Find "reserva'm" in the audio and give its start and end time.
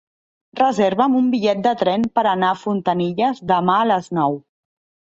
0.59-1.17